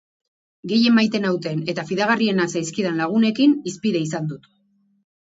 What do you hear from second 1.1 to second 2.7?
nauten eta fidagarrienak